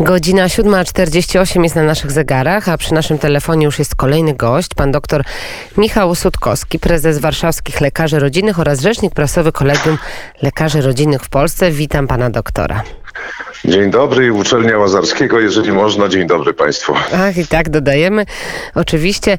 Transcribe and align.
Godzina 0.00 0.46
7.48 0.46 1.62
jest 1.62 1.76
na 1.76 1.82
naszych 1.82 2.12
zegarach, 2.12 2.68
a 2.68 2.78
przy 2.78 2.94
naszym 2.94 3.18
telefonie 3.18 3.64
już 3.64 3.78
jest 3.78 3.94
kolejny 3.94 4.34
gość, 4.34 4.74
pan 4.74 4.92
dr 4.92 5.24
Michał 5.76 6.14
Sutkowski, 6.14 6.78
prezes 6.78 7.18
Warszawskich 7.18 7.80
Lekarzy 7.80 8.18
Rodzinnych 8.18 8.58
oraz 8.58 8.80
rzecznik 8.80 9.14
prasowy 9.14 9.52
Kolegium 9.52 9.98
Lekarzy 10.42 10.80
Rodzinnych 10.80 11.22
w 11.22 11.28
Polsce. 11.28 11.70
Witam 11.70 12.06
pana 12.06 12.30
doktora. 12.30 12.82
Dzień 13.64 13.90
dobry, 13.90 14.32
uczelnia 14.32 14.78
Łazarskiego, 14.78 15.40
jeżeli 15.40 15.72
można, 15.72 16.08
dzień 16.08 16.26
dobry 16.26 16.54
Państwu. 16.54 16.94
Ach, 17.14 17.36
i 17.36 17.46
tak 17.46 17.70
dodajemy. 17.70 18.26
Oczywiście, 18.74 19.38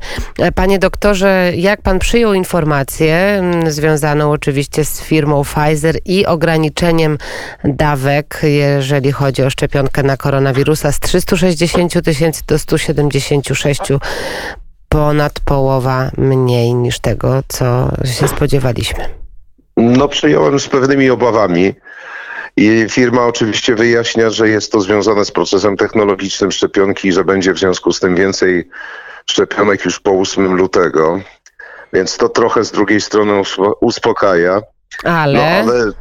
panie 0.55 0.79
doktorze, 0.79 1.51
jak 1.55 1.81
pan 1.81 1.99
przyjął 1.99 2.33
informację 2.33 3.43
związaną 3.67 4.31
oczywiście 4.31 4.85
z 4.85 5.01
firmą 5.01 5.43
Pfizer 5.43 5.95
i 6.05 6.25
ograniczeniem 6.25 7.17
dawek, 7.63 8.41
jeżeli 8.43 9.11
chodzi 9.11 9.43
o 9.43 9.49
szczepionkę 9.49 10.03
na 10.03 10.17
koronawirusa 10.17 10.91
z 10.91 10.99
360 10.99 12.01
tysięcy 12.03 12.43
do 12.47 12.59
176 12.59 13.81
ponad 14.89 15.39
połowa 15.39 16.11
mniej 16.17 16.73
niż 16.73 16.99
tego, 16.99 17.43
co 17.47 17.91
się 18.19 18.27
spodziewaliśmy? 18.27 19.05
No, 19.77 20.07
przyjąłem 20.07 20.59
z 20.59 20.67
pewnymi 20.67 21.09
obawami. 21.09 21.73
I 22.57 22.85
firma 22.89 23.25
oczywiście 23.25 23.75
wyjaśnia, 23.75 24.29
że 24.29 24.49
jest 24.49 24.71
to 24.71 24.81
związane 24.81 25.25
z 25.25 25.31
procesem 25.31 25.77
technologicznym 25.77 26.51
szczepionki 26.51 27.07
i 27.07 27.11
że 27.11 27.23
będzie 27.23 27.53
w 27.53 27.59
związku 27.59 27.93
z 27.93 27.99
tym 27.99 28.15
więcej 28.15 28.69
szczepionek 29.25 29.85
już 29.85 29.99
po 29.99 30.11
8 30.11 30.53
lutego. 30.53 31.19
Więc 31.93 32.17
to 32.17 32.29
trochę 32.29 32.63
z 32.63 32.71
drugiej 32.71 33.01
strony 33.01 33.41
uspokaja. 33.81 34.61
Ale. 35.03 35.63
No, 35.65 35.71
ale, 35.73 35.91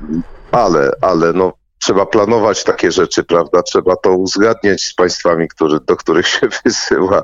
ale, 0.52 0.90
ale 1.00 1.32
no, 1.32 1.52
trzeba 1.78 2.06
planować 2.06 2.64
takie 2.64 2.92
rzeczy, 2.92 3.24
prawda? 3.24 3.62
Trzeba 3.62 3.96
to 3.96 4.16
uzgadniać 4.16 4.82
z 4.82 4.94
państwami, 4.94 5.48
który, 5.48 5.80
do 5.80 5.96
których 5.96 6.26
się 6.26 6.48
wysyła, 6.64 7.22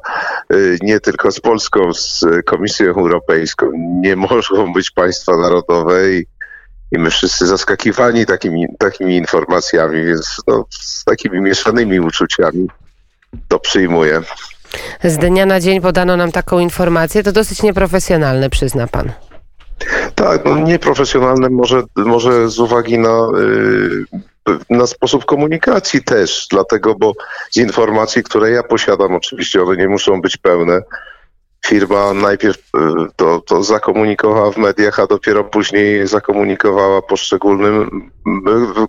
y, 0.52 0.79
nie 0.82 1.01
tylko 1.01 1.32
z 1.32 1.40
Polską, 1.40 1.93
z 1.95 2.24
Komisją 2.46 2.87
Europejską. 2.87 3.71
Nie 3.74 4.16
mogą 4.51 4.73
być 4.73 4.90
państwa 4.90 5.37
narodowe 5.37 6.12
i 6.12 6.26
i 6.92 6.98
my 6.98 7.10
wszyscy 7.10 7.46
zaskakiwani 7.46 8.26
takimi, 8.26 8.66
takimi 8.78 9.16
informacjami, 9.16 10.04
więc 10.04 10.36
no, 10.46 10.64
z 10.70 11.04
takimi 11.04 11.40
mieszanymi 11.40 12.00
uczuciami 12.00 12.68
to 13.48 13.58
przyjmuję. 13.58 14.22
Z 15.04 15.18
dnia 15.18 15.46
na 15.46 15.60
dzień 15.60 15.80
podano 15.80 16.16
nam 16.16 16.32
taką 16.32 16.59
informację, 16.59 17.22
to 17.22 17.32
dosyć 17.32 17.62
nieprofesjonalne, 17.62 18.50
przyzna 18.50 18.86
pan. 18.86 19.12
Tak, 20.14 20.44
no 20.44 20.59
nieprofesjonalne 20.59 21.50
może, 21.50 21.82
może 21.96 22.48
z 22.48 22.59
uwagi 22.59 22.98
na, 22.98 23.28
y, 24.48 24.59
na 24.70 24.86
sposób 24.86 25.24
komunikacji 25.24 26.04
też, 26.04 26.46
dlatego, 26.50 26.94
bo 26.94 27.12
z 27.50 27.56
informacji, 27.56 28.22
które 28.22 28.50
ja 28.50 28.62
posiadam, 28.62 29.14
oczywiście 29.14 29.62
one 29.62 29.76
nie 29.76 29.88
muszą 29.88 30.20
być 30.20 30.36
pełne, 30.36 30.80
firma 31.69 32.13
najpierw 32.15 32.59
y, 32.59 32.80
to, 33.16 33.41
to 33.41 33.63
zakomunikowała 33.63 34.52
w 34.52 34.57
mediach, 34.57 35.01
a 35.01 35.07
dopiero 35.07 35.45
później 35.45 36.07
zakomunikowała 36.07 37.02
poszczególnym 37.02 38.11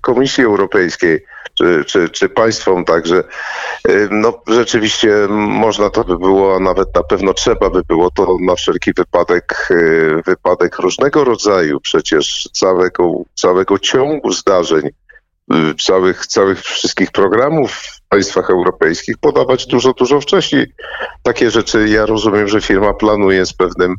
Komisji 0.01 0.43
Europejskiej 0.43 1.25
czy, 1.53 1.83
czy, 1.85 2.09
czy 2.09 2.29
państwom. 2.29 2.85
Także 2.85 3.23
y, 3.89 4.07
no, 4.11 4.41
rzeczywiście 4.47 5.27
można 5.29 5.89
to 5.89 6.03
by 6.03 6.17
było, 6.17 6.55
a 6.55 6.59
nawet 6.59 6.95
na 6.95 7.03
pewno 7.03 7.33
trzeba 7.33 7.69
by 7.69 7.81
było 7.83 8.11
to 8.11 8.37
na 8.41 8.55
wszelki 8.55 8.93
wypadek, 8.93 9.69
wypadek 10.25 10.79
różnego 10.79 11.23
rodzaju 11.23 11.79
przecież 11.79 12.49
całego, 12.53 13.11
całego 13.35 13.79
ciągu 13.79 14.31
zdarzeń 14.31 14.89
całych, 15.85 16.27
całych 16.27 16.61
wszystkich 16.61 17.11
programów 17.11 17.98
państwach 18.09 18.49
europejskich 18.49 19.17
podawać 19.17 19.65
dużo, 19.65 19.93
dużo 19.93 20.21
wcześniej. 20.21 20.73
Takie 21.23 21.51
rzeczy 21.51 21.89
ja 21.89 22.05
rozumiem, 22.05 22.47
że 22.47 22.61
firma 22.61 22.93
planuje 22.93 23.45
z 23.45 23.53
pewnym, 23.53 23.95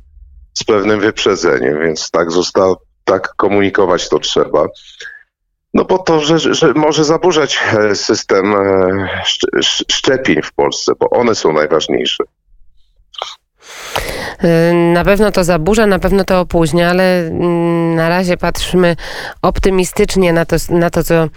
z 0.54 0.64
pewnym 0.64 1.00
wyprzedzeniem, 1.00 1.80
więc 1.80 2.10
tak 2.10 2.32
zostało, 2.32 2.82
tak 3.04 3.34
komunikować 3.36 4.08
to 4.08 4.18
trzeba. 4.18 4.66
No 5.74 5.84
bo 5.84 5.98
to, 5.98 6.20
że, 6.20 6.38
że 6.38 6.72
może 6.74 7.04
zaburzać 7.04 7.60
e, 7.72 7.94
system 7.94 8.54
e, 8.54 9.22
szczepień 9.90 10.42
w 10.42 10.52
Polsce, 10.52 10.92
bo 11.00 11.10
one 11.10 11.34
są 11.34 11.52
najważniejsze. 11.52 12.24
Y, 14.44 14.74
na 14.74 15.04
pewno 15.04 15.32
to 15.32 15.44
zaburza, 15.44 15.86
na 15.86 15.98
pewno 15.98 16.24
to 16.24 16.40
opóźnia, 16.40 16.90
ale 16.90 17.20
mm, 17.20 17.94
na 17.94 18.08
razie 18.08 18.36
patrzymy 18.36 18.96
optymistycznie 19.42 20.32
na 20.32 20.44
to, 20.44 20.56
na 20.68 20.90
to, 20.90 21.04
co, 21.04 21.28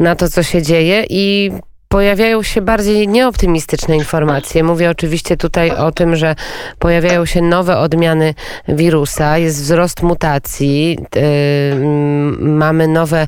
na 0.00 0.16
to 0.16 0.28
co 0.28 0.42
się 0.42 0.62
dzieje 0.62 1.04
i 1.10 1.50
pojawiają 1.88 2.42
się 2.42 2.60
bardziej 2.60 3.08
nieoptymistyczne 3.08 3.96
informacje. 3.96 4.64
Mówię 4.64 4.90
oczywiście 4.90 5.36
tutaj 5.36 5.70
o 5.70 5.92
tym, 5.92 6.16
że 6.16 6.34
pojawiają 6.78 7.26
się 7.26 7.42
nowe 7.42 7.78
odmiany 7.78 8.34
wirusa, 8.68 9.38
jest 9.38 9.62
wzrost 9.62 10.02
mutacji, 10.02 10.98
yy, 11.14 11.22
mamy 12.40 12.88
nowe 12.88 13.26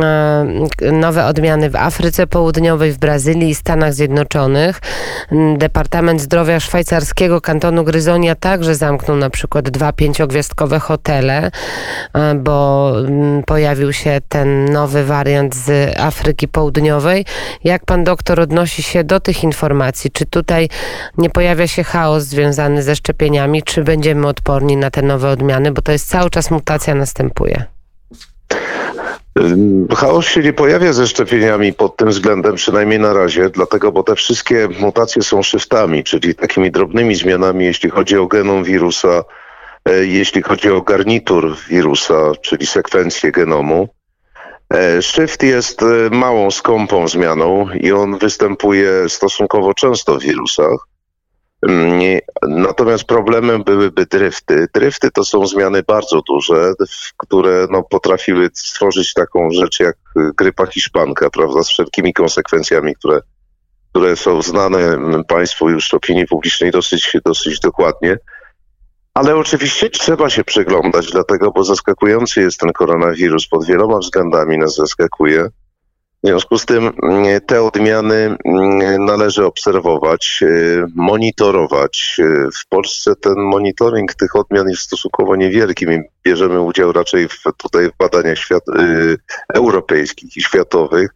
E, 0.00 0.92
nowe 0.92 1.24
odmiany 1.26 1.70
w 1.70 1.76
Afryce 1.76 2.26
Południowej, 2.26 2.92
w 2.92 2.98
Brazylii 2.98 3.50
i 3.50 3.54
Stanach 3.54 3.94
Zjednoczonych. 3.94 4.80
Departament 5.56 6.20
Zdrowia 6.20 6.60
szwajcarskiego 6.60 7.40
kantonu 7.40 7.84
Gryzonia 7.84 8.34
także 8.34 8.74
zamknął 8.74 9.16
na 9.16 9.30
przykład 9.30 9.70
dwa 9.70 9.92
pięciogwiazdkowe 9.92 10.78
hotele, 10.78 11.50
e, 12.14 12.34
bo 12.34 12.92
pojawił 13.46 13.92
się 13.92 14.18
ten 14.28 14.64
nowy 14.64 15.04
wariant 15.04 15.54
z 15.54 15.98
Afryki 15.98 16.48
Południowej. 16.48 17.24
Jak 17.64 17.84
pan 17.86 18.04
doktor 18.04 18.40
odnosi 18.40 18.82
się 18.82 19.04
do 19.04 19.20
tych 19.20 19.44
informacji? 19.44 20.10
Czy 20.10 20.26
tutaj 20.26 20.68
nie 21.18 21.30
pojawia 21.30 21.66
się 21.66 21.84
chaos 21.84 22.24
związany 22.24 22.82
ze 22.82 22.96
szczepieniami? 22.96 23.62
Czy 23.62 23.84
będziemy 23.84 24.26
odporni 24.26 24.76
na 24.76 24.90
te 24.90 25.02
nowe 25.02 25.28
odmiany? 25.28 25.72
Bo 25.72 25.82
to 25.82 25.92
jest 25.92 26.08
cały 26.08 26.30
czas 26.30 26.50
mutacja 26.50 26.94
następuje. 26.94 27.64
Chaos 29.96 30.26
się 30.26 30.40
nie 30.40 30.52
pojawia 30.52 30.92
ze 30.92 31.06
szczepieniami 31.06 31.72
pod 31.72 31.96
tym 31.96 32.08
względem, 32.08 32.54
przynajmniej 32.54 32.98
na 32.98 33.12
razie, 33.12 33.50
dlatego, 33.50 33.92
bo 33.92 34.02
te 34.02 34.14
wszystkie 34.14 34.68
mutacje 34.80 35.22
są 35.22 35.42
shiftami, 35.42 36.04
czyli 36.04 36.34
takimi 36.34 36.70
drobnymi 36.70 37.14
zmianami, 37.14 37.64
jeśli 37.64 37.90
chodzi 37.90 38.18
o 38.18 38.26
genom 38.26 38.64
wirusa, 38.64 39.24
e, 39.88 40.06
jeśli 40.06 40.42
chodzi 40.42 40.70
o 40.70 40.82
garnitur 40.82 41.56
wirusa, 41.68 42.32
czyli 42.40 42.66
sekwencję 42.66 43.32
genomu. 43.32 43.88
E, 44.74 45.02
shift 45.02 45.42
jest 45.42 45.82
e, 45.82 46.10
małą, 46.10 46.50
skąpą 46.50 47.08
zmianą 47.08 47.70
i 47.80 47.92
on 47.92 48.18
występuje 48.18 49.08
stosunkowo 49.08 49.74
często 49.74 50.18
w 50.18 50.22
wirusach. 50.22 50.86
Mm, 51.68 52.20
natomiast 52.48 53.04
problemem 53.04 53.64
byłyby 53.64 54.06
dryfty. 54.06 54.66
Dryfty 54.74 55.10
to 55.10 55.24
są 55.24 55.46
zmiany 55.46 55.82
bardzo 55.82 56.22
duże, 56.22 56.72
które 57.16 57.66
no, 57.70 57.82
potrafiły 57.82 58.50
stworzyć 58.54 59.14
taką 59.14 59.50
rzecz 59.50 59.80
jak 59.80 59.96
grypa 60.38 60.66
hiszpanka, 60.66 61.30
prawda, 61.30 61.62
z 61.62 61.68
wszelkimi 61.68 62.12
konsekwencjami, 62.12 62.94
które, 62.94 63.20
które 63.90 64.16
są 64.16 64.42
znane 64.42 64.98
Państwu 65.28 65.70
już 65.70 65.94
opinii 65.94 66.26
publicznej 66.26 66.70
dosyć, 66.70 67.16
dosyć 67.24 67.60
dokładnie. 67.60 68.18
Ale 69.16 69.36
oczywiście 69.36 69.90
trzeba 69.90 70.30
się 70.30 70.44
przyglądać, 70.44 71.10
dlatego, 71.12 71.50
bo 71.50 71.64
zaskakujący 71.64 72.40
jest 72.40 72.60
ten 72.60 72.72
koronawirus 72.72 73.48
pod 73.48 73.66
wieloma 73.66 73.98
względami 73.98 74.58
nas 74.58 74.74
zaskakuje. 74.74 75.48
W 76.24 76.28
związku 76.28 76.58
z 76.58 76.66
tym 76.66 76.92
mm, 77.02 77.40
te 77.46 77.62
odmiany 77.62 78.36
mm, 78.44 79.04
należy 79.04 79.46
obserwować, 79.46 80.38
y, 80.42 80.84
monitorować. 80.94 82.16
Y, 82.18 82.48
w 82.62 82.68
Polsce 82.68 83.16
ten 83.16 83.34
monitoring 83.38 84.14
tych 84.14 84.36
odmian 84.36 84.68
jest 84.68 84.82
stosunkowo 84.82 85.36
niewielki. 85.36 85.86
My 85.86 86.04
bierzemy 86.24 86.60
udział 86.60 86.92
raczej 86.92 87.28
w, 87.28 87.42
tutaj 87.56 87.90
w 87.90 87.96
badaniach 87.98 88.38
świat, 88.38 88.62
y, 88.68 89.18
europejskich 89.54 90.36
i 90.36 90.42
światowych. 90.42 91.10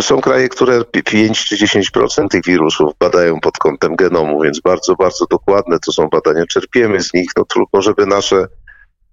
Są 0.00 0.20
kraje, 0.20 0.48
które 0.48 0.84
5 0.84 1.44
czy 1.44 1.56
10% 1.56 2.28
tych 2.28 2.44
wirusów 2.44 2.92
badają 3.00 3.40
pod 3.40 3.58
kątem 3.58 3.96
genomu, 3.96 4.42
więc 4.42 4.60
bardzo, 4.60 4.94
bardzo 4.94 5.26
dokładne 5.30 5.78
to 5.78 5.92
są 5.92 6.08
badania. 6.08 6.46
Czerpiemy 6.46 7.00
z 7.00 7.14
nich, 7.14 7.30
no 7.36 7.44
tylko 7.44 7.82
żeby 7.82 8.06
nasze 8.06 8.46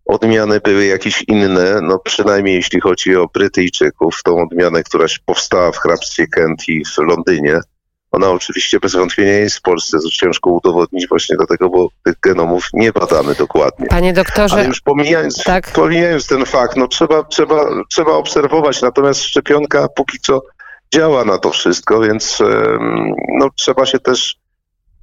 odmiany 0.06 0.60
były 0.60 0.86
jakieś 0.86 1.24
inne, 1.28 1.80
no 1.82 2.00
przynajmniej 2.00 2.56
jeśli 2.56 2.82
chodzi 2.82 3.16
o 3.16 3.28
Brytyjczyków, 3.34 4.24
tą 4.24 4.42
odmianę, 4.42 4.84
która 4.84 5.06
powstała 5.26 5.72
w 5.72 5.78
hrabstwie 5.78 6.28
Kent 6.28 6.70
i 6.70 6.86
w 6.86 6.98
Londynie. 6.98 7.60
Ona 8.13 8.31
oczywiście 8.31 8.80
bez 8.80 8.94
wątpienia 8.95 9.31
jest 9.31 9.57
w 9.57 9.62
Polsce, 9.62 9.98
to 10.00 10.10
ciężko 10.10 10.50
udowodnić 10.50 11.07
właśnie 11.07 11.36
dlatego, 11.38 11.69
bo 11.69 11.89
tych 12.06 12.19
genomów 12.19 12.69
nie 12.74 12.92
badamy 12.92 13.36
dokładnie. 13.36 13.88
Panie 13.88 14.13
doktorze... 14.13 14.56
Ale 14.56 14.65
już 14.65 14.81
pomijając, 14.81 15.44
tak? 15.44 15.71
pomijając 15.71 16.27
ten 16.27 16.45
fakt, 16.45 16.77
no 16.77 16.88
trzeba, 16.88 17.24
trzeba, 17.24 17.65
trzeba 17.89 18.12
obserwować, 18.12 18.81
natomiast 18.81 19.24
szczepionka 19.24 19.88
póki 19.95 20.19
co 20.19 20.42
działa 20.94 21.25
na 21.25 21.38
to 21.38 21.50
wszystko, 21.50 22.00
więc 22.00 22.39
no, 23.39 23.50
trzeba 23.56 23.86
się 23.86 24.00
też 24.00 24.43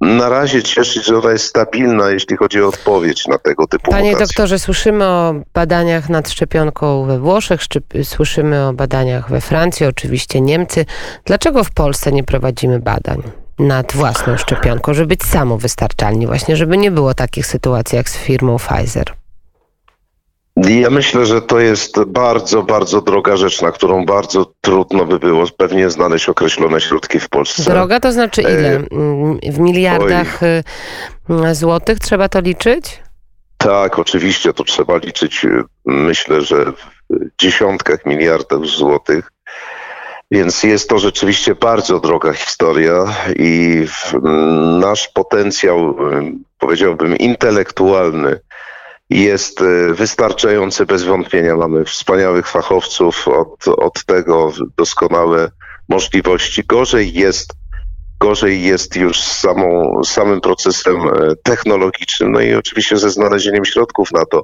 na 0.01 0.29
razie 0.29 0.63
cieszyć, 0.63 1.05
że 1.05 1.17
ona 1.17 1.31
jest 1.31 1.45
stabilna, 1.45 2.09
jeśli 2.09 2.37
chodzi 2.37 2.61
o 2.61 2.67
odpowiedź 2.67 3.27
na 3.27 3.37
tego 3.37 3.67
typu 3.67 3.91
Panie 3.91 4.11
mutacje. 4.11 4.27
doktorze, 4.27 4.59
słyszymy 4.59 5.05
o 5.05 5.35
badaniach 5.53 6.09
nad 6.09 6.29
szczepionką 6.29 7.05
we 7.05 7.19
Włoszech, 7.19 7.61
słyszymy 8.03 8.67
o 8.67 8.73
badaniach 8.73 9.29
we 9.29 9.41
Francji, 9.41 9.85
oczywiście 9.85 10.41
Niemcy. 10.41 10.85
Dlaczego 11.25 11.63
w 11.63 11.71
Polsce 11.71 12.11
nie 12.11 12.23
prowadzimy 12.23 12.79
badań 12.79 13.21
nad 13.59 13.93
własną 13.93 14.37
szczepionką, 14.37 14.93
żeby 14.93 15.07
być 15.07 15.23
samowystarczalni 15.23 16.27
właśnie, 16.27 16.55
żeby 16.55 16.77
nie 16.77 16.91
było 16.91 17.13
takich 17.13 17.45
sytuacji 17.45 17.95
jak 17.95 18.09
z 18.09 18.17
firmą 18.17 18.57
Pfizer? 18.57 19.20
Ja 20.57 20.89
myślę, 20.89 21.25
że 21.25 21.41
to 21.41 21.59
jest 21.59 22.03
bardzo, 22.03 22.63
bardzo 22.63 23.01
droga 23.01 23.37
rzecz, 23.37 23.61
na 23.61 23.71
którą 23.71 24.05
bardzo 24.05 24.53
trudno 24.61 25.05
by 25.05 25.19
było 25.19 25.45
pewnie 25.57 25.89
znaleźć 25.89 26.29
określone 26.29 26.81
środki 26.81 27.19
w 27.19 27.29
Polsce. 27.29 27.63
Droga 27.71 27.99
to 27.99 28.11
znaczy 28.11 28.41
ile? 28.41 28.69
E, 28.75 28.83
Mm, 28.91 29.39
W 29.51 29.59
miliardach 29.59 30.43
y, 30.43 30.63
y, 31.49 31.55
złotych 31.55 31.99
trzeba 31.99 32.29
to 32.29 32.39
liczyć? 32.41 32.99
Tak, 33.57 33.99
oczywiście 33.99 34.53
to 34.53 34.63
trzeba 34.63 34.97
liczyć, 34.97 35.45
y, 35.45 35.63
myślę, 35.85 36.41
że 36.41 36.65
w 37.09 37.15
dziesiątkach 37.41 38.05
miliardów 38.05 38.67
złotych. 38.69 39.31
Więc 40.31 40.63
jest 40.63 40.89
to 40.89 40.99
rzeczywiście 40.99 41.55
bardzo 41.55 41.99
droga 41.99 42.33
historia 42.33 43.05
i 43.35 43.85
nasz 44.79 45.07
potencjał, 45.07 45.89
y, 45.89 46.31
powiedziałbym, 46.59 47.17
intelektualny 47.17 48.39
jest 49.11 49.61
y, 49.61 49.93
wystarczający 49.93 50.85
bez 50.85 51.03
wątpienia. 51.03 51.55
Mamy 51.55 51.85
wspaniałych 51.85 52.47
fachowców, 52.47 53.27
od, 53.27 53.67
od 53.67 54.05
tego 54.05 54.51
doskonałe 54.77 55.51
możliwości. 55.89 56.63
Gorzej 56.63 57.13
jest, 57.13 57.53
gorzej 58.19 58.63
jest 58.63 58.95
już 58.95 59.21
z 59.21 59.39
samą, 59.39 60.01
samym 60.03 60.41
procesem 60.41 60.95
e, 60.95 61.35
technologicznym, 61.43 62.31
no 62.31 62.39
i 62.39 62.53
oczywiście 62.53 62.97
ze 62.97 63.09
znalezieniem 63.09 63.65
środków 63.65 64.11
na 64.11 64.25
to. 64.25 64.43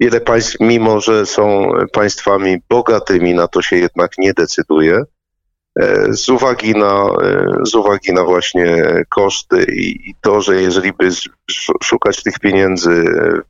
Wiele 0.00 0.20
państw, 0.20 0.56
mimo 0.60 1.00
że 1.00 1.26
są 1.26 1.70
państwami 1.92 2.56
bogatymi, 2.68 3.34
na 3.34 3.48
to 3.48 3.62
się 3.62 3.76
jednak 3.76 4.10
nie 4.18 4.34
decyduje. 4.34 5.02
e, 5.80 6.12
Z 6.12 6.28
uwagi 6.28 6.72
na, 6.72 7.04
e, 7.22 7.46
z 7.62 7.74
uwagi 7.74 8.12
na 8.12 8.24
właśnie 8.24 8.84
koszty 9.08 9.64
i, 9.72 10.14
to, 10.20 10.40
że 10.40 10.62
jeżeli 10.62 10.92
by 10.92 11.08
szukać 11.82 12.22
tych 12.22 12.38
pieniędzy 12.38 12.90
e, 12.92 13.40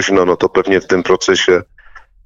późno, 0.00 0.24
no 0.24 0.36
to 0.36 0.48
pewnie 0.48 0.80
w 0.80 0.86
tym 0.86 1.02
procesie 1.02 1.62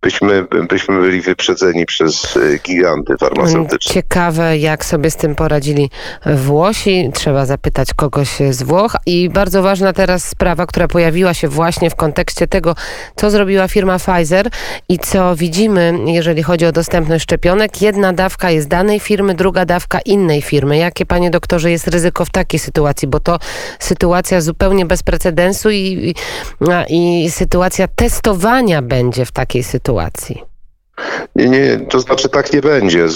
byśmy, 0.04 0.46
byśmy 0.68 1.00
byli 1.00 1.20
wyprzedzeni 1.20 1.86
przez 1.86 2.36
e, 2.36 2.58
giganty 2.58 3.14
farmaceutyczne. 3.20 3.94
Ciekawe, 3.94 4.58
jak 4.58 4.84
sobie 4.84 5.10
z 5.10 5.16
tym 5.16 5.34
poradzili 5.34 5.90
Włosi. 6.36 7.10
Trzeba 7.14 7.46
zapytać 7.46 7.94
kogoś 7.94 8.28
z 8.50 8.62
Włoch. 8.62 8.96
I 9.06 9.30
bardzo 9.30 9.62
ważna 9.62 9.92
teraz 9.92 10.28
sprawa, 10.28 10.66
która 10.66 10.88
pojawiła 10.88 11.34
się 11.34 11.48
właśnie 11.48 11.90
w 11.90 11.94
kontekście 11.94 12.46
tego, 12.46 12.74
co 13.16 13.30
zrobiła 13.30 13.68
firma 13.68 13.98
Pfizer 13.98 14.48
i 14.88 14.98
co 14.98 15.36
widzimy, 15.36 15.94
jeżeli 16.06 16.42
chodzi 16.42 16.66
o 16.66 16.72
dostępność 16.72 17.24
szczepionek. 17.24 17.82
Jedna 17.82 18.12
dawka 18.12 18.50
jest 18.50 18.68
danej 18.68 19.00
firmy, 19.00 19.34
druga 19.34 19.64
dawka 19.64 19.98
innej 20.00 20.42
firmy. 20.42 20.76
Jakie, 20.76 21.06
panie 21.06 21.30
doktorze, 21.30 21.70
jest 21.70 21.88
ryzyko 21.88 22.24
w 22.24 22.30
takiej 22.30 22.60
sytuacji? 22.60 23.08
Bo 23.08 23.20
to 23.20 23.38
sytuacja 23.78 24.40
zupełnie 24.40 24.86
bez 24.86 25.02
precedensu 25.02 25.70
i, 25.70 26.14
i, 26.88 27.24
i 27.24 27.30
sytuacja 27.30 27.88
testowania 27.88 28.82
będzie 28.82 29.24
w 29.24 29.32
takiej 29.32 29.62
sytuacji. 29.62 29.93
Nie, 31.36 31.48
nie, 31.48 31.78
to 31.90 32.00
znaczy 32.00 32.28
tak 32.28 32.52
nie 32.52 32.60
będzie. 32.60 33.06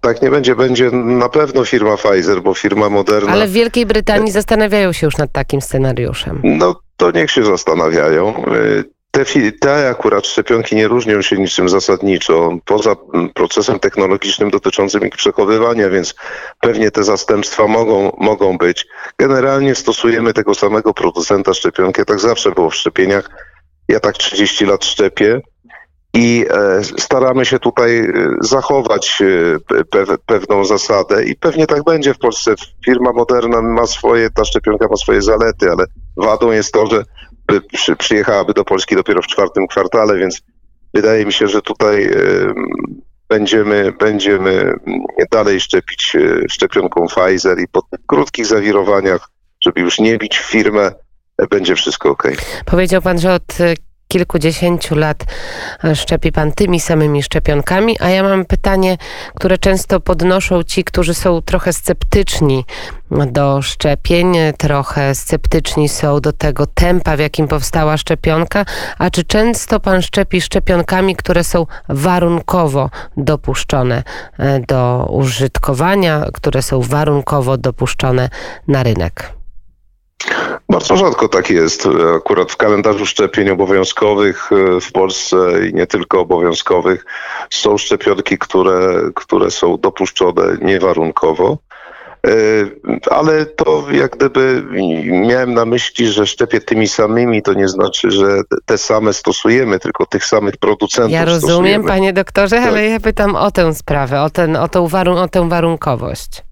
Tak 0.00 0.22
nie 0.22 0.30
będzie. 0.30 0.56
Będzie 0.56 0.90
na 0.90 1.28
pewno 1.28 1.64
firma 1.64 1.96
Pfizer, 1.96 2.42
bo 2.42 2.54
firma 2.54 2.88
Moderna. 2.88 3.32
Ale 3.32 3.46
w 3.46 3.52
Wielkiej 3.52 3.86
Brytanii 3.86 4.32
zastanawiają 4.32 4.92
się 4.92 5.06
już 5.06 5.16
nad 5.16 5.32
takim 5.32 5.60
scenariuszem. 5.60 6.40
No 6.44 6.80
to 6.96 7.10
niech 7.10 7.30
się 7.30 7.44
zastanawiają. 7.44 8.44
Y, 8.54 8.84
Te, 9.10 9.24
te 9.60 9.88
akurat 9.90 10.26
szczepionki 10.26 10.76
nie 10.76 10.88
różnią 10.88 11.22
się 11.22 11.36
niczym 11.36 11.68
zasadniczo, 11.68 12.50
poza 12.64 12.96
procesem 13.34 13.78
technologicznym 13.78 14.50
dotyczącym 14.50 15.06
ich 15.06 15.16
przechowywania, 15.16 15.90
więc 15.90 16.14
pewnie 16.60 16.90
te 16.90 17.04
zastępstwa 17.04 17.66
mogą, 17.66 18.16
mogą 18.18 18.58
być. 18.58 18.86
Generalnie 19.18 19.74
stosujemy 19.74 20.32
tego 20.32 20.54
samego 20.54 20.94
producenta 20.94 21.54
szczepionki, 21.54 22.04
tak 22.04 22.20
zawsze 22.20 22.50
było 22.50 22.70
w 22.70 22.74
szczepieniach. 22.74 23.30
Ja 23.88 24.00
tak 24.00 24.16
30 24.16 24.66
lat 24.66 24.84
szczepię. 24.84 25.40
I 26.14 26.46
e, 26.50 26.84
staramy 26.84 27.44
się 27.44 27.58
tutaj 27.58 27.98
e, 27.98 28.12
zachować 28.40 29.22
e, 29.22 29.56
pe- 29.56 29.84
pe- 29.84 30.18
pewną 30.26 30.64
zasadę 30.64 31.24
i 31.24 31.36
pewnie 31.36 31.66
tak 31.66 31.84
będzie 31.84 32.14
w 32.14 32.18
Polsce. 32.18 32.54
Firma 32.84 33.12
Moderna 33.12 33.62
ma 33.62 33.86
swoje, 33.86 34.30
ta 34.30 34.44
szczepionka 34.44 34.86
ma 34.90 34.96
swoje 34.96 35.22
zalety, 35.22 35.70
ale 35.70 35.84
wadą 36.16 36.50
jest 36.50 36.72
to, 36.72 36.86
że 36.86 37.04
by 37.46 37.60
przy, 37.60 37.96
przyjechałaby 37.96 38.54
do 38.54 38.64
Polski 38.64 38.96
dopiero 38.96 39.22
w 39.22 39.26
czwartym 39.26 39.66
kwartale, 39.66 40.18
więc 40.18 40.42
wydaje 40.94 41.26
mi 41.26 41.32
się, 41.32 41.48
że 41.48 41.62
tutaj 41.62 42.10
będziemy, 43.28 43.92
będziemy 43.98 44.74
dalej 45.30 45.60
szczepić 45.60 46.16
szczepionką 46.50 47.06
Pfizer 47.06 47.58
i 47.60 47.68
po 47.72 47.82
krótkich 48.06 48.46
zawirowaniach, 48.46 49.28
żeby 49.64 49.80
już 49.80 49.98
nie 49.98 50.18
bić 50.18 50.38
w 50.38 50.50
firmę, 50.50 50.92
będzie 51.50 51.74
wszystko 51.74 52.10
ok. 52.10 52.22
Powiedział 52.66 53.02
pan, 53.02 53.18
że 53.18 53.34
od 53.34 53.58
kilkudziesięciu 54.08 54.94
lat 54.94 55.24
e, 55.84 55.96
szczepi 55.96 56.32
pan 56.32 56.52
tymi 56.52 56.80
samymi 56.80 57.22
szczepionkami, 57.22 57.96
a 58.00 58.08
ja 58.08 58.22
mam 58.22 58.44
pytanie, 58.44 58.96
które 59.34 59.58
często 59.58 60.00
podnoszą 60.00 60.62
ci, 60.62 60.84
którzy 60.84 61.14
są 61.14 61.42
trochę 61.42 61.72
sceptyczni 61.72 62.64
do 63.10 63.62
szczepień, 63.62 64.34
trochę 64.58 65.14
sceptyczni 65.14 65.88
są 65.88 66.20
do 66.20 66.32
tego 66.32 66.66
tempa, 66.66 67.16
w 67.16 67.20
jakim 67.20 67.48
powstała 67.48 67.96
szczepionka, 67.96 68.64
a 68.98 69.10
czy 69.10 69.24
często 69.24 69.80
pan 69.80 70.02
szczepi 70.02 70.40
szczepionkami, 70.40 71.16
które 71.16 71.44
są 71.44 71.66
warunkowo 71.88 72.90
dopuszczone 73.16 74.02
e, 74.38 74.60
do 74.60 75.08
użytkowania, 75.10 76.24
które 76.34 76.62
są 76.62 76.80
warunkowo 76.80 77.56
dopuszczone 77.56 78.28
na 78.68 78.82
rynek? 78.82 79.37
Bardzo 80.68 80.96
rzadko 80.96 81.28
tak 81.28 81.50
jest. 81.50 81.88
Akurat 82.16 82.52
w 82.52 82.56
kalendarzu 82.56 83.06
szczepień 83.06 83.50
obowiązkowych 83.50 84.50
e, 84.52 84.80
w 84.80 84.92
Polsce 84.92 85.36
i 85.70 85.74
nie 85.74 85.86
tylko 85.86 86.20
obowiązkowych 86.20 87.04
są 87.50 87.78
szczepionki, 87.78 88.38
które, 88.38 89.00
które 89.14 89.50
są 89.50 89.76
dopuszczone 89.78 90.42
niewarunkowo. 90.62 91.58
E, 92.26 92.30
Ale 93.10 93.46
to 93.46 93.84
jak 93.92 94.16
gdyby 94.16 94.64
miałem 95.04 95.54
na 95.54 95.64
myśli, 95.64 96.06
że 96.06 96.26
szczepię 96.26 96.60
tymi 96.60 96.88
samymi, 96.88 97.42
to 97.42 97.52
nie 97.52 97.68
znaczy, 97.68 98.10
że 98.10 98.40
te 98.66 98.78
same 98.78 99.12
stosujemy, 99.12 99.78
tylko 99.78 100.06
tych 100.06 100.24
samych 100.24 100.56
producentów 100.56 101.12
Ja 101.12 101.24
rozumiem, 101.24 101.40
stosujemy. 101.50 101.84
panie 101.88 102.12
doktorze, 102.12 102.56
Tak. 102.56 102.66
ale 102.68 102.86
ja 102.86 103.00
pytam 103.00 103.36
o 103.36 103.50
tę 103.50 103.74
sprawę, 103.74 104.22
o, 104.22 104.30
ten, 104.30 104.56
o, 104.56 104.68
tą, 104.68 104.86
warun- 104.86 105.18
o 105.18 105.28
tę 105.28 105.48
warunkowość. 105.48 106.47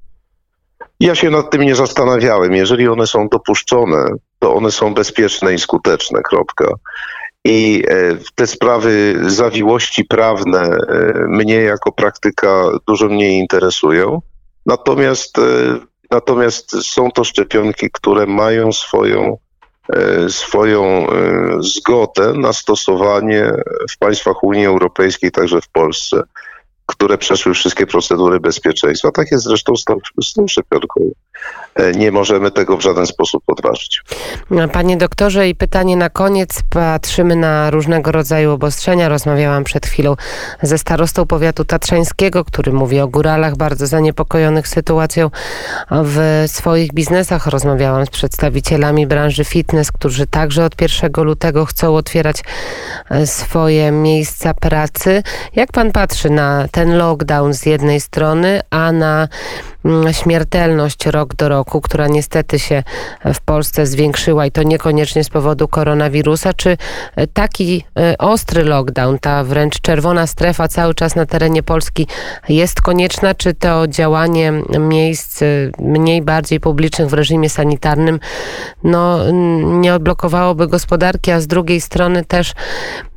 Ja 1.01 1.15
się 1.15 1.31
nad 1.31 1.51
tym 1.51 1.63
nie 1.63 1.75
zastanawiałem. 1.75 2.55
Jeżeli 2.55 2.89
one 2.89 3.07
są 3.07 3.29
dopuszczone, 3.29 4.07
to 4.39 4.55
one 4.55 4.71
są 4.71 4.95
bezpieczne 4.95 5.55
i 5.55 5.59
skuteczne, 5.59 6.23
kropka. 6.23 6.69
I 7.45 7.85
e, 7.89 8.17
te 8.35 8.47
sprawy 8.47 9.17
zawiłości 9.27 10.05
prawne 10.05 10.61
e, 10.61 10.79
mnie 11.29 11.55
jako 11.55 11.93
praktyka 11.93 12.65
dużo 12.87 13.09
mniej 13.09 13.33
interesują. 13.33 14.23
Natomiast, 14.67 15.39
e, 15.39 15.43
natomiast 16.11 16.71
są 16.71 17.11
to 17.11 17.25
szczepionki, 17.25 17.91
które 17.93 18.27
mają 18.27 18.73
swoją, 18.73 19.39
swoją 20.29 21.07
zgodę 21.61 22.33
na 22.33 22.53
stosowanie 22.53 23.53
w 23.91 23.99
państwach 23.99 24.45
Unii 24.45 24.67
Europejskiej, 24.67 25.31
także 25.31 25.61
w 25.61 25.69
Polsce 25.69 26.23
które 26.87 27.19
przeszły 27.19 27.55
wszystkie 27.55 27.87
procedury 27.87 28.41
bezpieczeństwa. 28.41 29.11
Tak 29.11 29.31
jest 29.31 29.45
zresztą 29.45 29.77
z 29.77 29.85
tą, 29.85 29.97
z 30.23 30.33
tą 30.33 30.49
szczepionką. 30.49 31.11
E, 31.75 31.93
Nie 31.93 32.13
możemy 32.13 32.51
tego 32.51 32.77
w 32.77 32.83
żaden 32.83 33.07
sposób 33.07 33.45
podważyć. 33.47 34.03
Panie 34.73 34.97
doktorze, 34.97 35.49
i 35.49 35.55
pytanie 35.55 35.97
na 35.97 36.11
koniec. 36.11 36.63
Patrzymy 36.71 37.37
na 37.37 37.71
różnego 37.71 38.13
rodzaju 38.13 38.53
obostrzenia. 38.53 39.09
Rozmawiałam 39.09 39.65
przed 39.65 39.87
chwilą 39.87 40.17
ze 40.63 40.79
starostą 40.79 41.27
powiatu 41.27 41.65
tatrzańskiego, 41.65 42.45
który 42.45 42.73
mówi 42.73 43.01
o 43.01 43.09
góralach 43.09 43.57
bardzo 43.57 43.87
zaniepokojonych 43.87 44.69
sytuacją 44.69 45.31
w 45.91 46.45
swoich 46.47 46.93
biznesach. 46.93 47.47
Rozmawiałam 47.47 48.07
z 48.07 48.11
przedstawicielami 48.11 49.07
branży 49.07 49.45
fitness, 49.45 49.93
którzy 49.93 50.27
także 50.27 50.65
od 50.65 50.81
1 50.81 51.25
lutego 51.25 51.65
chcą 51.65 51.97
otwierać 51.97 52.43
e, 53.11 53.27
swoje 53.27 53.91
miejsca 53.91 54.55
pracy. 54.55 55.23
Jak 55.55 55.73
pan 55.73 55.93
patrzy 55.93 56.31
na 56.31 56.69
ten 56.77 56.99
lockdown 56.99 57.55
z 57.55 57.67
jednej 57.67 58.01
strony, 58.01 58.61
a 58.71 58.93
na 58.93 59.29
śmiertelność 60.13 61.07
rok 61.07 61.35
do 61.35 61.49
roku, 61.49 61.81
która 61.81 62.09
niestety 62.09 62.59
się 62.59 62.83
w 63.35 63.41
Polsce 63.41 63.87
zwiększyła 63.87 64.47
i 64.47 64.51
to 64.51 64.63
niekoniecznie 64.63 65.25
z 65.25 65.29
powodu 65.29 65.69
koronawirusa, 65.69 66.53
czy 66.53 66.77
taki 67.33 67.85
e, 67.99 68.19
ostry 68.19 68.65
lockdown, 68.65 69.19
ta 69.19 69.45
wręcz 69.45 69.81
czerwona 69.81 70.27
strefa 70.27 70.69
cały 70.69 70.95
czas 70.95 71.17
na 71.17 71.27
terenie 71.27 71.63
Polski 71.63 72.07
jest 72.49 72.81
konieczna, 72.81 73.35
czy 73.35 73.55
to 73.55 73.89
działanie 73.89 74.53
miejsc 74.79 75.43
e, 75.43 75.47
mniej 75.79 76.23
bardziej 76.23 76.61
publicznych 76.61 77.09
w 77.09 77.13
reżimie 77.13 77.51
sanitarnym 77.51 78.21
no, 78.85 79.33
nie 79.63 79.95
odblokowałoby 79.95 80.67
gospodarki, 80.67 81.31
a 81.33 81.41
z 81.41 81.47
drugiej 81.47 81.81
strony 81.81 82.25
też 82.25 82.53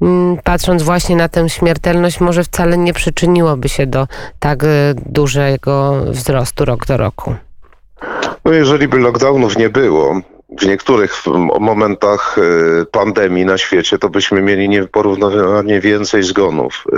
mm, 0.02 0.38
patrząc 0.44 0.84
właśnie 0.84 1.16
na 1.16 1.30
tę 1.30 1.50
śmiertelność, 1.50 2.20
może 2.20 2.44
wcale 2.44 2.78
nie 2.78 2.94
przyczyniłoby 2.94 3.70
się 3.70 3.88
do 3.88 4.08
tak 4.40 4.64
e, 4.64 4.68
dużego 5.06 6.06
wzrostu 6.08 6.59
rok 6.66 6.86
do 6.86 6.98
roku. 6.98 7.36
No 8.46 8.54
jeżeli 8.54 8.88
by 8.88 9.00
lockdownów 9.00 9.58
nie 9.58 9.70
było, 9.70 10.22
w 10.62 10.66
niektórych 10.66 11.24
momentach 11.60 12.38
e, 12.38 12.86
pandemii 12.86 13.46
na 13.46 13.58
świecie, 13.58 13.98
to 13.98 14.10
byśmy 14.10 14.42
mieli 14.42 14.70
nieporównywalnie 14.70 15.80
więcej 15.80 16.24
zgonów. 16.24 16.84
E, 16.94 16.96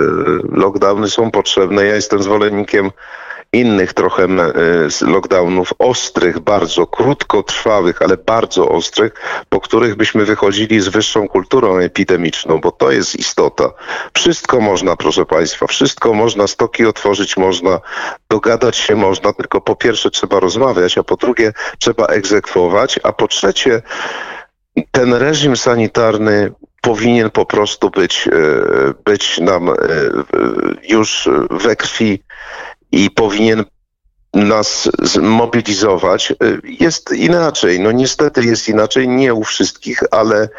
lockdowny 0.57 1.09
są 1.09 1.31
potrzebne. 1.31 1.85
Ja 1.85 1.95
jestem 1.95 2.23
zwolennikiem 2.23 2.91
innych 3.53 3.93
trochę 3.93 4.23
e, 4.23 4.47
lockdownów, 5.01 5.73
ostrych, 5.79 6.39
bardzo 6.39 6.87
krótkotrwałych, 6.87 8.01
ale 8.01 8.17
bardzo 8.17 8.69
ostrych, 8.69 9.13
po 9.49 9.61
których 9.61 9.95
byśmy 9.95 10.25
wychodzili 10.25 10.81
z 10.81 10.87
wyższą 10.87 11.27
kulturą 11.27 11.77
epidemiczną, 11.77 12.59
bo 12.59 12.71
to 12.71 12.91
jest 12.91 13.15
istota. 13.15 13.71
Wszystko 14.13 14.61
można, 14.61 14.95
proszę 14.95 15.25
Państwa, 15.25 15.67
wszystko 15.67 16.13
można, 16.13 16.47
stoki 16.47 16.85
otworzyć 16.85 17.37
można, 17.37 17.79
dogadać 18.29 18.77
się 18.77 18.95
można, 18.95 19.33
tylko 19.33 19.61
po 19.61 19.75
pierwsze 19.75 20.09
trzeba 20.09 20.39
rozmawiać, 20.39 20.97
a 20.97 21.03
po 21.03 21.15
drugie 21.15 21.53
trzeba 21.79 22.05
egzekwować, 22.05 22.99
a 23.03 23.13
po 23.13 23.27
trzecie 23.27 23.81
ten 24.91 25.13
reżim 25.13 25.57
sanitarny 25.57 26.51
powinien 26.81 27.29
po 27.29 27.45
prostu 27.45 27.89
być, 27.89 28.27
e, 28.27 28.31
być 29.05 29.39
nam 29.39 29.69
e, 29.69 29.73
już 30.89 31.29
we 31.49 31.75
krwi 31.75 32.23
i 32.91 33.09
powinien 33.09 33.63
nas 34.33 34.89
zmobilizować. 35.01 36.33
Jest 36.63 37.11
inaczej. 37.11 37.79
No 37.79 37.91
niestety 37.91 38.45
jest 38.45 38.69
inaczej, 38.69 39.07
nie 39.07 39.33
u 39.33 39.43
wszystkich, 39.43 39.99
ale 40.11 40.49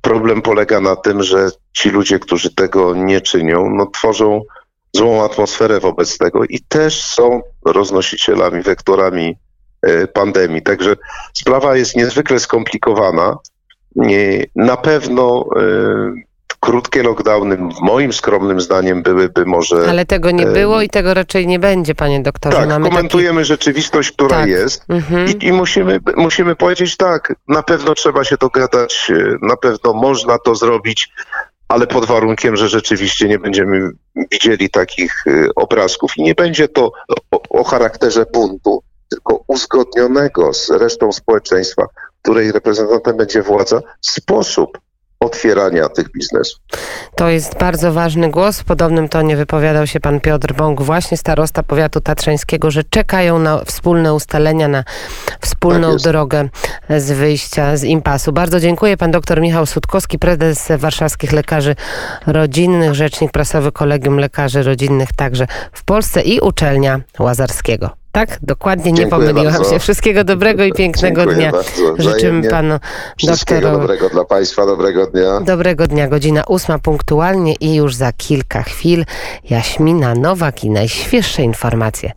problem 0.00 0.42
polega 0.42 0.80
na 0.80 0.96
tym, 0.96 1.22
że 1.22 1.50
ci 1.72 1.90
ludzie, 1.90 2.18
którzy 2.18 2.54
tego 2.54 2.94
nie 2.94 3.20
czynią, 3.20 3.70
no 3.70 3.86
tworzą 3.86 4.42
złą 4.92 5.24
atmosferę 5.24 5.80
wobec 5.80 6.18
tego 6.18 6.44
i 6.44 6.60
też 6.68 7.02
są 7.02 7.42
roznosicielami, 7.64 8.62
wektorami 8.62 9.36
e, 9.82 10.06
pandemii. 10.06 10.62
Także 10.62 10.96
sprawa 11.32 11.76
jest 11.76 11.96
niezwykle 11.96 12.38
skomplikowana. 12.38 13.36
Na 14.56 14.76
pewno 14.76 15.44
krótkie 16.60 17.02
lockdowny, 17.02 17.58
moim 17.80 18.12
skromnym 18.12 18.60
zdaniem, 18.60 19.02
byłyby 19.02 19.46
może. 19.46 19.90
Ale 19.90 20.06
tego 20.06 20.30
nie 20.30 20.46
było 20.46 20.82
i 20.82 20.88
tego 20.88 21.14
raczej 21.14 21.46
nie 21.46 21.58
będzie, 21.58 21.94
panie 21.94 22.22
doktorze. 22.22 22.56
Tak, 22.56 22.68
Mamy 22.68 22.88
komentujemy 22.88 23.40
taki... 23.40 23.48
rzeczywistość, 23.48 24.12
która 24.12 24.36
tak. 24.36 24.48
jest 24.48 24.84
mhm. 24.88 25.28
i, 25.28 25.46
i 25.46 25.52
musimy, 25.52 26.00
musimy 26.16 26.56
powiedzieć 26.56 26.96
tak, 26.96 27.34
na 27.48 27.62
pewno 27.62 27.94
trzeba 27.94 28.24
się 28.24 28.36
dogadać, 28.36 29.12
na 29.42 29.56
pewno 29.56 29.92
można 29.92 30.38
to 30.38 30.54
zrobić, 30.54 31.12
ale 31.68 31.86
pod 31.86 32.04
warunkiem, 32.04 32.56
że 32.56 32.68
rzeczywiście 32.68 33.28
nie 33.28 33.38
będziemy 33.38 33.90
widzieli 34.32 34.70
takich 34.70 35.26
y, 35.26 35.48
obrazków 35.56 36.16
i 36.16 36.22
nie 36.22 36.34
będzie 36.34 36.68
to 36.68 36.92
o, 37.30 37.42
o 37.50 37.64
charakterze 37.64 38.26
buntu, 38.32 38.82
tylko 39.10 39.44
uzgodnionego 39.46 40.54
z 40.54 40.70
resztą 40.70 41.12
społeczeństwa, 41.12 41.86
której 42.22 42.52
reprezentantem 42.52 43.16
będzie 43.16 43.42
władza, 43.42 43.80
sposób 44.00 44.78
otwierania 45.20 45.88
tych 45.88 46.12
biznesów. 46.12 46.60
To 47.16 47.28
jest 47.28 47.58
bardzo 47.58 47.92
ważny 47.92 48.30
głos. 48.30 48.60
W 48.60 48.64
podobnym 48.64 49.08
tonie 49.08 49.36
wypowiadał 49.36 49.86
się 49.86 50.00
pan 50.00 50.20
Piotr 50.20 50.54
Bąk, 50.54 50.82
właśnie 50.82 51.16
starosta 51.16 51.62
powiatu 51.62 52.00
tatrzańskiego, 52.00 52.70
że 52.70 52.84
czekają 52.84 53.38
na 53.38 53.64
wspólne 53.64 54.14
ustalenia, 54.14 54.68
na 54.68 54.84
wspólną 55.40 55.92
tak 55.92 56.02
drogę 56.02 56.48
z 56.98 57.12
wyjścia 57.12 57.76
z 57.76 57.84
impasu. 57.84 58.32
Bardzo 58.32 58.60
dziękuję. 58.60 58.96
Pan 58.96 59.10
doktor 59.10 59.40
Michał 59.40 59.66
Sutkowski, 59.66 60.18
prezes 60.18 60.68
Warszawskich 60.76 61.32
Lekarzy 61.32 61.76
Rodzinnych, 62.26 62.94
rzecznik 62.94 63.32
prasowy 63.32 63.72
Kolegium 63.72 64.18
Lekarzy 64.18 64.62
Rodzinnych 64.62 65.12
także 65.12 65.46
w 65.72 65.84
Polsce 65.84 66.22
i 66.22 66.40
uczelnia 66.40 67.00
Łazarskiego. 67.18 67.90
Tak, 68.18 68.38
dokładnie, 68.42 68.92
nie 68.92 68.98
Dziękuję 68.98 69.28
pomyliłam 69.28 69.54
bardzo. 69.54 69.70
się. 69.70 69.78
Wszystkiego 69.78 70.24
dobrego 70.24 70.64
i 70.64 70.72
pięknego 70.72 71.20
Dziękuję 71.20 71.36
dnia. 71.36 71.52
Bardzo. 71.52 72.02
Życzymy 72.12 72.50
panu 72.50 72.78
Wszystkiego 73.16 73.60
doktoru... 73.60 73.80
dobrego 73.80 74.08
dla 74.08 74.24
państwa, 74.24 74.66
dobrego 74.66 75.06
dnia. 75.06 75.40
Dobrego 75.40 75.86
dnia, 75.86 76.08
godzina 76.08 76.44
ósma 76.48 76.78
punktualnie 76.78 77.54
i 77.60 77.74
już 77.74 77.94
za 77.94 78.12
kilka 78.12 78.62
chwil 78.62 79.04
Jaśmina 79.50 80.14
Nowak 80.14 80.64
i 80.64 80.70
najświeższe 80.70 81.42
informacje 81.42 82.12